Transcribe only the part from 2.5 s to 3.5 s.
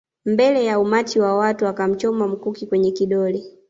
kwenye kidole